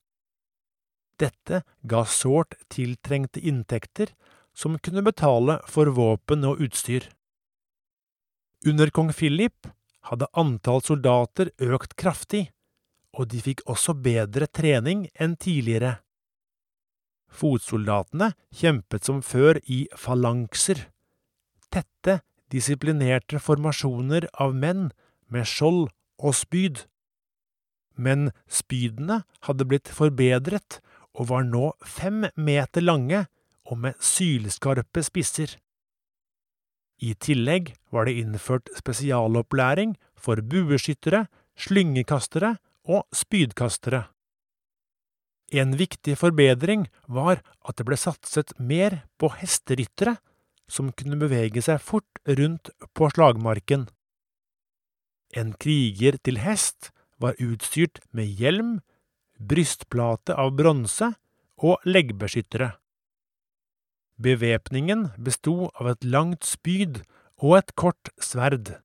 Dette 1.20 1.62
ga 1.84 2.04
sårt 2.08 2.56
tiltrengte 2.72 3.40
inntekter 3.40 4.12
som 4.56 4.78
kunne 4.78 5.04
betale 5.06 5.60
for 5.68 5.92
våpen 5.94 6.46
og 6.48 6.62
utstyr. 6.64 7.06
Under 8.66 8.90
kong 8.92 9.12
Philip 9.16 9.68
hadde 10.08 10.28
antall 10.36 10.82
soldater 10.84 11.52
økt 11.60 11.94
kraftig, 12.00 12.48
og 13.16 13.28
de 13.32 13.40
fikk 13.42 13.62
også 13.68 13.94
bedre 13.96 14.48
trening 14.48 15.06
enn 15.20 15.36
tidligere. 15.40 15.98
Fotsoldatene 17.30 18.32
kjempet 18.54 19.06
som 19.06 19.20
før 19.22 19.60
i 19.70 19.84
falankser, 19.96 20.88
tette, 21.70 22.20
disiplinerte 22.50 23.38
formasjoner 23.38 24.26
av 24.42 24.56
menn 24.58 24.90
med 25.30 25.46
skjold 25.46 25.88
og 26.18 26.34
spyd. 26.34 26.84
Men 27.94 28.30
spydene 28.50 29.22
hadde 29.46 29.66
blitt 29.70 29.90
forbedret 29.94 30.80
og 31.14 31.30
var 31.30 31.46
nå 31.46 31.72
fem 31.86 32.24
meter 32.36 32.84
lange 32.84 33.24
og 33.70 33.78
med 33.84 33.98
sylskarpe 34.02 35.02
spisser. 35.06 35.54
I 37.00 37.14
tillegg 37.16 37.72
var 37.94 38.06
det 38.06 38.18
innført 38.20 38.68
spesialopplæring 38.76 39.94
for 40.20 40.42
bueskyttere, 40.42 41.26
slyngekastere 41.56 42.56
og 42.90 43.06
spydkastere. 43.16 44.04
En 45.50 45.74
viktig 45.74 46.14
forbedring 46.18 46.86
var 47.10 47.40
at 47.66 47.78
det 47.78 47.86
ble 47.88 47.98
satset 47.98 48.52
mer 48.58 49.02
på 49.18 49.32
hesteryttere 49.34 50.16
som 50.70 50.92
kunne 50.94 51.18
bevege 51.18 51.62
seg 51.66 51.82
fort 51.82 52.20
rundt 52.38 52.70
på 52.94 53.10
slagmarken. 53.10 53.88
En 55.34 55.52
kriger 55.58 56.18
til 56.22 56.38
hest 56.42 56.92
var 57.22 57.38
utstyrt 57.42 57.98
med 58.14 58.30
hjelm, 58.38 58.78
brystplate 59.38 60.36
av 60.38 60.54
bronse 60.58 61.12
og 61.60 61.82
leggbeskyttere. 61.86 62.72
Bevæpningen 64.20 65.10
besto 65.18 65.70
av 65.80 65.94
et 65.94 66.04
langt 66.04 66.46
spyd 66.46 67.02
og 67.40 67.56
et 67.58 67.74
kort 67.74 68.10
sverd. 68.20 68.76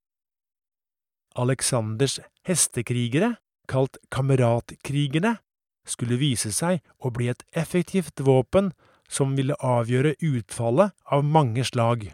Aleksanders 1.35 2.21
hestekrigere, 2.47 3.35
kalt 3.67 3.97
kameratkrigerne, 4.13 5.35
skulle 5.85 6.19
vise 6.19 6.51
seg 6.53 6.81
å 6.99 7.11
bli 7.13 7.29
et 7.31 7.45
effektivt 7.53 8.21
våpen 8.25 8.71
som 9.09 9.35
ville 9.37 9.57
avgjøre 9.61 10.15
utfallet 10.25 10.95
av 11.05 11.25
mange 11.25 11.65
slag. 11.67 12.09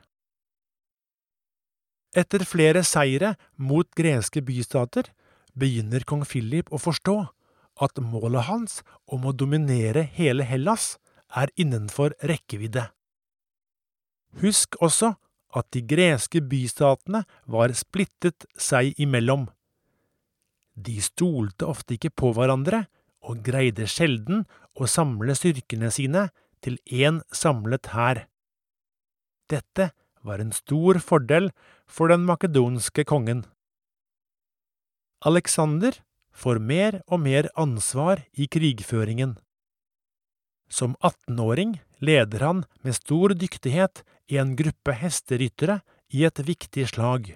Etter 2.12 2.44
flere 2.44 2.84
seire 2.84 3.36
mot 3.56 3.88
greske 3.96 4.44
bystater 4.44 5.08
begynner 5.56 6.04
kong 6.08 6.26
Philip 6.28 6.72
å 6.72 6.80
forstå 6.80 7.16
at 7.82 8.02
målet 8.04 8.50
hans 8.50 8.82
om 9.08 9.26
å 9.26 9.32
dominere 9.32 10.04
hele 10.04 10.44
Hellas 10.44 10.98
er 11.32 11.52
innenfor 11.56 12.14
rekkevidde. 12.28 12.90
Husk 14.44 14.76
også 14.84 15.14
at 15.56 15.68
de 15.76 15.84
greske 15.84 16.42
bystatene 16.44 17.24
var 17.48 17.72
splittet 17.76 18.46
seg 18.56 18.96
imellom. 19.00 19.48
De 20.76 21.00
stolte 21.04 21.68
ofte 21.68 21.98
ikke 21.98 22.14
på 22.16 22.32
hverandre 22.36 22.86
og 23.22 23.44
greide 23.46 23.88
sjelden 23.90 24.46
å 24.76 24.88
samle 24.90 25.36
styrkene 25.38 25.92
sine 25.94 26.28
til 26.62 26.78
én 26.86 27.22
samlet 27.34 27.92
hær. 27.96 28.26
Dette 29.52 29.92
var 30.26 30.42
en 30.42 30.54
stor 30.56 31.00
fordel 31.04 31.50
for 31.90 32.12
den 32.12 32.26
makedonske 32.28 33.06
kongen. 33.10 33.44
Alexander 35.26 35.98
får 36.32 36.62
mer 36.64 37.02
og 37.08 37.22
mer 37.26 37.50
ansvar 37.60 38.24
i 38.34 38.48
krigføringen. 38.48 39.36
Som 40.72 40.96
18-åring 41.04 41.76
leder 42.00 42.46
han 42.46 42.64
med 42.82 42.96
stor 42.96 43.36
dyktighet 43.36 44.06
en 44.32 44.56
gruppe 44.56 44.96
hesteryttere 44.96 45.82
i 46.16 46.24
et 46.26 46.40
viktig 46.48 46.88
slag. 46.94 47.34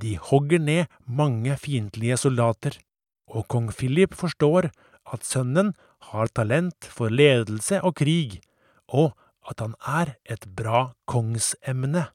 De 0.00 0.16
hogger 0.20 0.60
ned 0.60 0.92
mange 1.04 1.56
fiendtlige 1.60 2.18
soldater, 2.20 2.76
og 3.30 3.46
kong 3.48 3.70
Philip 3.74 4.14
forstår 4.14 4.70
at 5.10 5.26
sønnen 5.26 5.74
har 6.10 6.30
talent 6.34 6.86
for 6.90 7.12
ledelse 7.12 7.80
og 7.86 7.96
krig, 8.00 8.40
og 8.88 9.14
at 9.50 9.62
han 9.62 9.76
er 9.86 10.14
et 10.24 10.46
bra 10.56 10.90
kongsemne. 11.10 12.08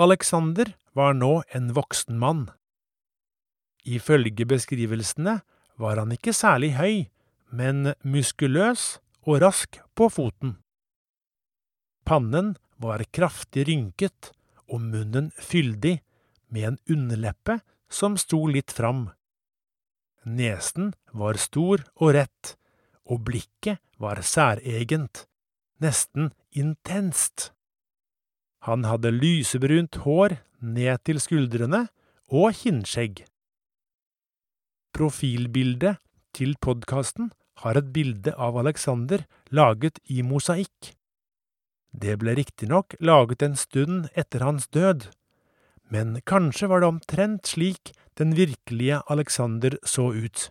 Alexander 0.00 0.72
var 0.96 1.14
nå 1.16 1.42
en 1.54 1.72
voksen 1.76 2.18
mann. 2.18 2.46
Ifølge 3.84 4.46
beskrivelsene 4.48 5.40
var 5.80 5.98
han 5.98 6.14
ikke 6.14 6.34
særlig 6.36 6.74
høy, 6.78 7.08
men 7.52 7.92
muskuløs 8.02 9.02
og 9.26 9.42
rask 9.42 9.80
på 9.98 10.08
foten. 10.08 10.56
Pannen 12.06 12.54
var 12.82 13.04
kraftig 13.14 13.66
rynket 13.68 14.32
og 14.68 14.80
munnen 14.80 15.30
fyldig, 15.38 16.00
med 16.52 16.66
en 16.68 16.78
underleppe 16.90 17.54
som 17.92 18.16
sto 18.16 18.46
litt 18.48 18.72
fram. 18.72 19.10
Nesen 20.24 20.92
var 21.12 21.38
stor 21.40 21.82
og 22.00 22.14
rett, 22.16 22.54
og 23.04 23.24
blikket 23.26 23.82
var 24.00 24.22
særegent, 24.24 25.26
nesten 25.82 26.30
intenst. 26.50 27.50
Han 28.66 28.86
hadde 28.86 29.10
lysebrunt 29.10 29.98
hår 30.06 30.38
ned 30.62 31.02
til 31.06 31.18
skuldrene 31.20 31.88
og 32.30 32.54
kinnskjegg. 32.54 33.24
Profilbildet 34.94 35.98
til 36.36 36.54
podkasten 36.62 37.32
har 37.62 37.78
et 37.78 37.90
bilde 37.94 38.32
av 38.38 38.56
Alexander 38.60 39.24
laget 39.50 39.98
i 40.08 40.22
mosaikk. 40.22 40.92
Det 41.92 42.14
ble 42.20 42.36
riktignok 42.38 42.94
laget 43.04 43.42
en 43.44 43.58
stund 43.58 44.08
etter 44.16 44.44
hans 44.46 44.68
død, 44.72 45.10
men 45.92 46.20
kanskje 46.24 46.70
var 46.70 46.80
det 46.80 46.88
omtrent 46.88 47.48
slik 47.52 47.92
den 48.16 48.32
virkelige 48.36 49.02
Alexander 49.12 49.76
så 49.84 50.12
ut. 50.12 50.48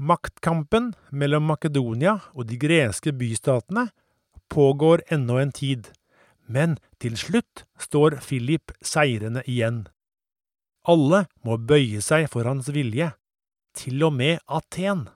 Maktkampen 0.00 0.92
mellom 1.12 1.48
Makedonia 1.48 2.18
og 2.32 2.48
de 2.48 2.58
greske 2.60 3.12
bystatene 3.16 3.88
pågår 4.52 5.04
ennå 5.12 5.38
en 5.40 5.52
tid, 5.52 5.88
men 6.48 6.76
til 7.00 7.16
slutt 7.20 7.64
står 7.80 8.18
Philip 8.24 8.72
seirende 8.84 9.44
igjen. 9.48 9.86
Alle 10.88 11.26
må 11.44 11.56
bøye 11.56 12.00
seg 12.04 12.28
for 12.32 12.48
hans 12.48 12.68
vilje, 12.72 13.12
til 13.76 14.00
og 14.08 14.16
med 14.16 14.40
Aten. 14.48 15.06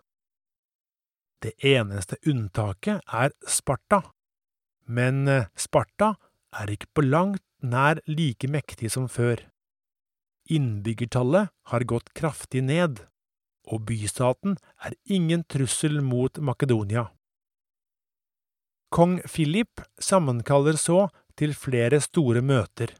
Det 1.41 1.57
eneste 1.65 2.21
unntaket 2.29 3.01
er 3.09 3.33
Sparta, 3.49 4.03
men 4.85 5.25
Sparta 5.57 6.15
er 6.61 6.71
ikke 6.75 6.91
på 6.95 7.05
langt 7.07 7.43
nær 7.65 8.01
like 8.07 8.49
mektig 8.51 8.93
som 8.95 9.09
før. 9.09 9.41
Innbyggertallet 10.51 11.51
har 11.73 11.89
gått 11.89 12.13
kraftig 12.17 12.63
ned, 12.67 13.01
og 13.65 13.87
bystaten 13.89 14.59
er 14.85 14.97
ingen 15.09 15.45
trussel 15.49 16.03
mot 16.05 16.39
Makedonia. 16.39 17.09
Kong 18.95 19.19
Philip 19.27 19.81
sammenkaller 19.99 20.77
så 20.79 21.09
til 21.35 21.55
flere 21.59 21.99
store 22.05 22.45
møter. 22.45 22.93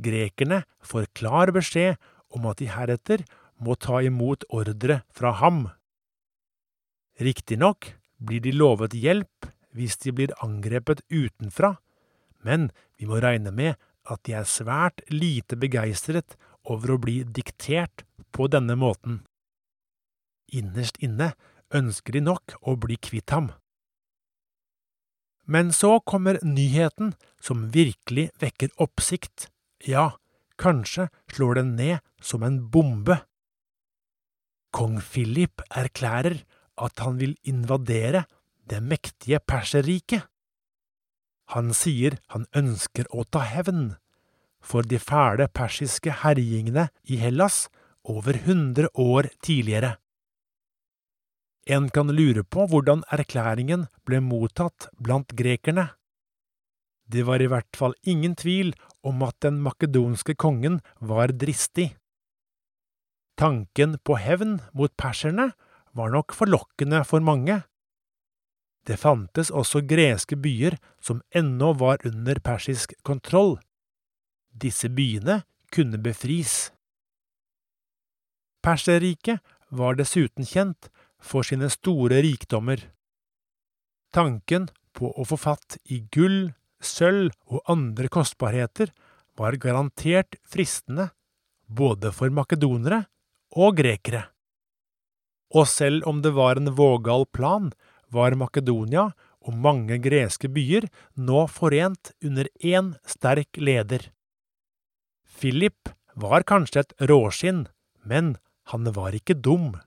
Grekerne 0.00 0.64
får 0.82 1.10
klar 1.14 1.52
beskjed 1.54 2.00
om 2.34 2.48
at 2.50 2.58
de 2.58 2.70
heretter 2.72 3.22
må 3.60 3.76
ta 3.76 4.00
imot 4.02 4.46
ordre 4.48 5.02
fra 5.12 5.34
ham. 5.42 5.66
Riktignok 7.20 7.92
blir 8.18 8.40
de 8.40 8.54
lovet 8.56 8.96
hjelp 8.96 9.50
hvis 9.76 9.98
de 10.02 10.14
blir 10.16 10.32
angrepet 10.42 11.04
utenfra, 11.12 11.76
men 12.46 12.70
vi 12.98 13.08
må 13.08 13.20
regne 13.22 13.52
med 13.54 13.76
at 14.10 14.22
de 14.26 14.34
er 14.38 14.48
svært 14.48 15.02
lite 15.12 15.58
begeistret 15.60 16.36
over 16.64 16.94
å 16.94 17.00
bli 17.02 17.20
diktert 17.24 18.04
på 18.34 18.48
denne 18.52 18.76
måten. 18.78 19.22
Innerst 20.50 20.98
inne 21.04 21.32
ønsker 21.74 22.16
de 22.16 22.24
nok 22.26 22.56
å 22.66 22.76
bli 22.80 22.98
kvitt 22.98 23.30
ham. 23.34 23.52
Men 25.50 25.72
så 25.74 25.98
kommer 26.06 26.38
nyheten 26.46 27.14
som 27.42 27.70
virkelig 27.74 28.28
vekker 28.42 28.70
oppsikt, 28.82 29.48
ja, 29.82 30.12
kanskje 30.60 31.08
slår 31.32 31.60
den 31.60 31.74
ned 31.78 32.04
som 32.22 32.44
en 32.46 32.60
bombe. 32.70 33.16
Kong 34.70 35.00
Philip 35.02 35.62
erklærer 35.74 36.42
at 36.78 37.02
han 37.02 37.18
vil 37.18 37.34
invadere 37.42 38.26
det 38.70 38.78
mektige 38.84 39.40
Perserriket. 39.42 40.28
Han 41.54 41.72
sier 41.74 42.18
han 42.34 42.46
ønsker 42.56 43.08
å 43.10 43.24
ta 43.26 43.42
hevn 43.46 43.94
for 44.60 44.86
de 44.86 45.00
fæle 45.00 45.48
persiske 45.48 46.12
herjingene 46.22 46.88
i 47.08 47.18
Hellas 47.20 47.64
over 48.04 48.36
hundre 48.46 48.90
år 48.94 49.30
tidligere. 49.42 49.96
En 51.70 51.88
kan 51.92 52.10
lure 52.10 52.42
på 52.44 52.66
hvordan 52.70 53.02
erklæringen 53.12 53.86
ble 54.08 54.20
mottatt 54.24 54.88
blant 54.98 55.34
grekerne. 55.36 55.90
Det 57.10 57.24
var 57.26 57.42
i 57.42 57.48
hvert 57.50 57.76
fall 57.76 57.94
ingen 58.06 58.36
tvil 58.38 58.72
om 59.06 59.22
at 59.26 59.36
den 59.44 59.58
makedonske 59.64 60.36
kongen 60.38 60.78
var 61.00 61.34
dristig. 61.34 61.90
Tanken 63.40 63.98
på 64.04 64.18
hevn 64.20 64.58
mot 64.76 64.92
perserne 65.00 65.50
var 65.96 66.12
nok 66.14 66.34
forlokkende 66.36 67.02
for 67.08 67.24
mange. 67.24 67.62
Det 68.86 68.96
fantes 68.96 69.50
også 69.50 69.82
greske 69.86 70.38
byer 70.40 70.78
som 71.04 71.20
ennå 71.36 71.72
var 71.78 72.00
under 72.06 72.40
persisk 72.40 72.94
kontroll. 73.06 73.58
Disse 74.50 74.88
byene 74.88 75.42
kunne 75.70 76.00
befris. 76.02 76.70
Perserriket 78.64 79.40
var 79.68 79.96
dessuten 79.96 80.44
kjent 80.44 80.90
for 81.20 81.46
sine 81.46 81.70
store 81.70 82.22
rikdommer. 82.24 82.82
Tanken 84.12 84.68
på 84.96 85.12
å 85.12 85.24
få 85.28 85.38
fatt 85.38 85.78
i 85.84 86.00
gull, 86.12 86.50
sølv 86.80 87.30
og 87.46 87.62
andre 87.70 88.08
kostbarheter 88.08 88.90
var 89.38 89.56
garantert 89.60 90.36
fristende 90.48 91.10
både 91.70 92.10
for 92.12 92.32
makedonere 92.34 93.04
og 93.56 93.78
grekere. 93.78 94.24
Og 95.54 95.66
selv 95.68 96.06
om 96.06 96.20
det 96.22 96.32
var 96.34 96.58
en 96.58 96.72
vågal 96.78 97.26
plan, 97.26 97.70
var 98.14 98.36
Makedonia 98.38 99.10
og 99.40 99.56
mange 99.56 99.98
greske 100.02 100.50
byer 100.52 100.86
nå 101.16 101.46
forent 101.48 102.12
under 102.24 102.48
én 102.60 102.94
sterk 103.08 103.56
leder. 103.56 104.10
Philip 105.40 105.92
var 106.14 106.44
kanskje 106.44 106.84
et 106.84 106.94
råskinn, 107.08 107.66
men 108.04 108.36
han 108.72 108.90
var 108.96 109.16
ikke 109.16 109.38
dum. 109.38 109.78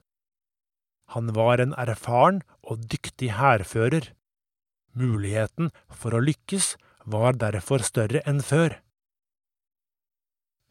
Han 1.14 1.30
var 1.36 1.60
en 1.62 1.74
erfaren 1.78 2.42
og 2.64 2.88
dyktig 2.90 3.34
hærfører. 3.38 4.10
Muligheten 4.94 5.70
for 5.90 6.16
å 6.16 6.22
lykkes 6.22 6.74
var 7.04 7.38
derfor 7.38 7.84
større 7.86 8.22
enn 8.26 8.40
før. 8.42 8.80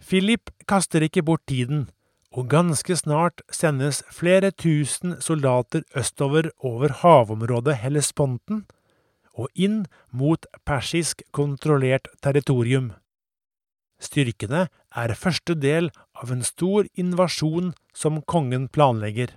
Philip 0.04 0.50
kaster 0.68 1.06
ikke 1.06 1.24
bort 1.24 1.46
tiden, 1.48 1.88
og 2.34 2.50
ganske 2.50 2.96
snart 2.98 3.44
sendes 3.54 4.02
flere 4.10 4.50
tusen 4.52 5.20
soldater 5.22 5.84
østover 5.98 6.50
over 6.66 6.94
havområdet 7.04 7.78
Hellesponten 7.84 8.64
og 9.34 9.50
inn 9.54 9.84
mot 10.12 10.46
persisk 10.66 11.22
kontrollert 11.32 12.10
territorium. 12.26 12.92
Styrkene 14.02 14.68
er 14.98 15.16
første 15.18 15.56
del 15.56 15.90
av 16.20 16.34
en 16.34 16.44
stor 16.46 16.90
invasjon 17.00 17.72
som 17.96 18.22
kongen 18.22 18.68
planlegger. 18.68 19.30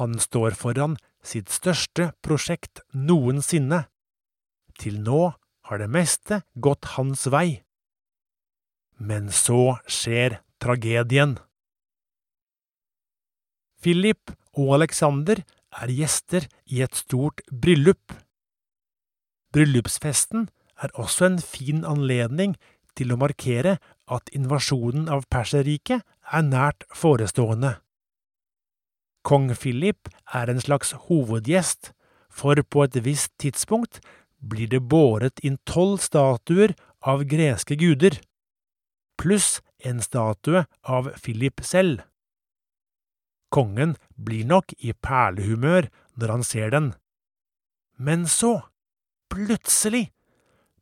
Han 0.00 0.18
står 0.18 0.56
foran 0.58 0.96
sitt 1.24 1.52
største 1.52 2.10
prosjekt 2.24 2.82
noensinne. 2.92 3.84
Til 4.80 4.98
nå 5.04 5.34
har 5.68 5.80
det 5.80 5.92
meste 5.92 6.42
gått 6.58 6.96
hans 6.96 7.28
vei. 7.30 7.62
Men 8.98 9.30
så 9.30 9.76
skjer 9.86 10.40
tragedien. 10.64 11.36
Philip 13.84 14.32
og 14.56 14.78
Alexander 14.78 15.42
er 15.74 15.90
gjester 15.92 16.46
i 16.70 16.80
et 16.84 16.96
stort 16.96 17.42
bryllup. 17.50 18.14
Bryllupsfesten 19.52 20.48
er 20.82 20.94
også 20.98 21.28
en 21.28 21.38
fin 21.42 21.84
anledning 21.84 22.56
til 22.98 23.12
å 23.12 23.18
markere 23.20 23.76
at 24.10 24.30
invasjonen 24.36 25.08
av 25.12 25.26
Perserriket 25.30 26.04
er 26.32 26.46
nært 26.46 26.86
forestående. 26.94 27.76
Kong 29.24 29.50
Philip 29.56 30.10
er 30.36 30.50
en 30.52 30.60
slags 30.60 30.92
hovedgjest, 31.06 31.92
for 32.28 32.58
på 32.60 32.84
et 32.84 32.98
visst 33.04 33.32
tidspunkt 33.40 34.00
blir 34.42 34.68
det 34.68 34.82
båret 34.90 35.40
inn 35.46 35.56
tolv 35.64 36.02
statuer 36.04 36.74
av 37.00 37.24
greske 37.30 37.78
guder, 37.80 38.18
pluss 39.20 39.60
en 39.84 40.02
statue 40.02 40.64
av 40.82 41.10
Philip 41.22 41.62
selv. 41.64 42.02
Kongen 43.54 43.94
blir 44.16 44.46
nok 44.48 44.74
i 44.78 44.92
perlehumør 44.92 45.88
når 46.18 46.32
han 46.34 46.44
ser 46.46 46.72
den. 46.74 46.90
Men 47.96 48.26
så, 48.26 48.64
plutselig, 49.30 50.08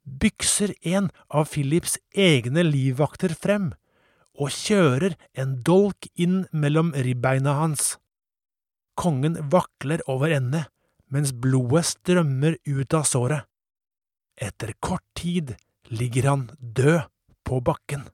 bykser 0.03 0.73
en 0.89 1.11
av 1.29 1.51
Philips 1.53 1.99
egne 2.17 2.65
livvakter 2.67 3.35
frem 3.39 3.73
og 4.41 4.55
kjører 4.55 5.15
en 5.39 5.59
dolk 5.67 6.09
inn 6.17 6.47
mellom 6.53 6.95
ribbeina 6.97 7.59
hans. 7.61 7.97
Kongen 8.99 9.37
vakler 9.53 10.03
over 10.11 10.33
ende 10.33 10.65
mens 11.13 11.35
blodet 11.37 11.85
strømmer 11.91 12.57
ut 12.65 12.97
av 12.97 13.05
såret. 13.09 13.45
Etter 14.41 14.73
kort 14.81 15.05
tid 15.19 15.55
ligger 15.93 16.31
han 16.31 16.49
død 16.59 17.05
på 17.45 17.61
bakken. 17.61 18.07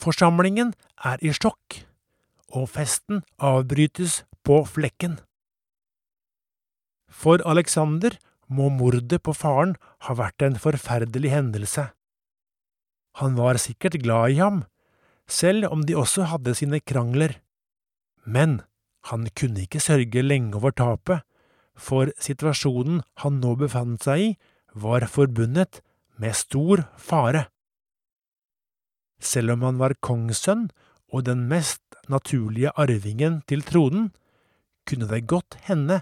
Forsamlingen 0.00 0.72
er 1.04 1.20
i 1.20 1.32
sjokk, 1.36 1.82
og 2.56 2.70
festen 2.72 3.20
avbrytes 3.36 4.22
på 4.46 4.62
flekken. 4.64 5.18
For 7.10 7.42
Alexander 7.44 8.16
må 8.48 8.70
mordet 8.72 9.20
på 9.26 9.34
faren 9.36 9.76
ha 10.06 10.16
vært 10.16 10.42
en 10.46 10.56
forferdelig 10.62 11.34
hendelse. 11.34 11.90
Han 13.20 13.36
var 13.36 13.60
sikkert 13.60 14.00
glad 14.00 14.36
i 14.36 14.40
ham, 14.40 14.64
selv 15.28 15.68
om 15.68 15.84
de 15.86 15.98
også 15.98 16.30
hadde 16.32 16.56
sine 16.56 16.80
krangler. 16.80 17.36
Men 18.24 18.62
han 19.10 19.28
kunne 19.36 19.66
ikke 19.66 19.82
sørge 19.82 20.24
lenge 20.24 20.56
over 20.56 20.72
tapet, 20.72 21.26
for 21.76 22.10
situasjonen 22.20 23.02
han 23.22 23.40
nå 23.42 23.54
befant 23.60 24.04
seg 24.04 24.24
i, 24.24 24.32
var 24.74 25.06
forbundet 25.10 25.80
med 26.20 26.36
stor 26.36 26.84
fare. 26.96 27.48
Selv 29.20 29.54
om 29.54 29.66
han 29.68 29.80
var 29.80 29.98
kongssønn 30.00 30.68
og 31.12 31.26
den 31.28 31.46
mest 31.50 31.82
naturlige 32.08 32.72
arvingen 32.80 33.40
til 33.48 33.62
tronen, 33.66 34.10
kunne 34.88 35.08
det 35.10 35.28
godt 35.30 35.58
hende 35.68 36.00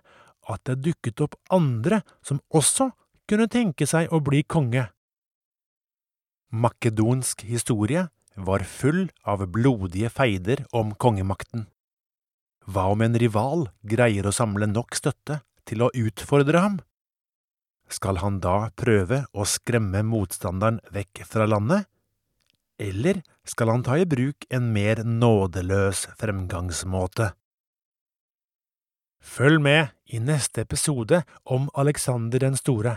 at 0.48 0.62
det 0.64 0.81
dukket 0.87 1.20
opp 1.20 1.37
andre 1.52 2.00
som 2.24 2.40
også 2.54 2.90
kunne 3.28 3.50
tenke 3.52 3.87
seg 3.88 4.12
å 4.14 4.22
bli 4.24 4.44
konge. 4.48 4.87
Makedonsk 6.48 7.44
historie 7.44 8.07
var 8.38 8.64
full 8.64 9.09
av 9.28 9.44
blodige 9.52 10.09
feider 10.09 10.62
om 10.72 10.94
kongemakten. 10.94 11.66
Hva 12.64 12.87
om 12.92 13.02
en 13.04 13.16
rival 13.20 13.66
greier 13.85 14.28
å 14.28 14.33
samle 14.33 14.68
nok 14.70 14.96
støtte 14.96 15.42
til 15.68 15.85
å 15.85 15.90
utfordre 15.92 16.62
ham? 16.64 16.78
Skal 17.92 18.20
han 18.20 18.40
da 18.44 18.70
prøve 18.76 19.22
å 19.33 19.44
skremme 19.48 20.02
motstanderen 20.04 20.81
vekk 20.92 21.24
fra 21.28 21.48
landet? 21.48 21.88
Eller 22.78 23.22
skal 23.44 23.72
han 23.72 23.82
ta 23.82 23.98
i 23.98 24.06
bruk 24.06 24.46
en 24.54 24.70
mer 24.72 25.02
nådeløs 25.02 26.06
fremgangsmåte? 26.18 27.32
Følg 29.18 29.60
med 29.60 29.90
i 30.06 30.20
neste 30.22 30.62
episode 30.62 31.24
om 31.44 31.66
Alexander 31.74 32.38
den 32.38 32.56
store. 32.56 32.96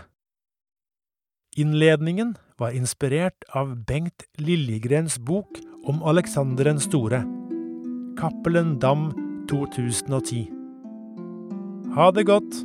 Innledningen 1.57 2.35
var 2.61 2.77
inspirert 2.77 3.43
av 3.49 3.73
Bengt 3.89 4.23
Liljegrens 4.37 5.17
bok 5.19 5.59
om 5.83 6.03
Alexander 6.03 6.69
den 6.69 6.79
store, 6.79 7.23
Cappelen 8.21 8.77
Dam 8.79 9.09
2010. 9.49 10.45
Ha 11.97 12.11
det 12.15 12.29
godt! 12.29 12.61